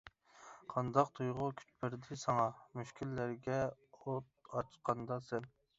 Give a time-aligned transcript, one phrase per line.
[0.73, 2.49] قانداق تۇيغۇ كۈچ بەردى ساڭا؟
[2.81, 5.51] مۈشكۈللەرگە ئوت ئاچقاندا سەن.